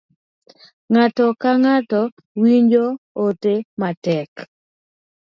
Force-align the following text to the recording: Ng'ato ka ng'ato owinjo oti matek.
Ng'ato 0.91 1.25
ka 1.41 1.51
ng'ato 1.61 2.01
owinjo 2.11 2.85
oti 3.25 3.55
matek. 3.79 4.31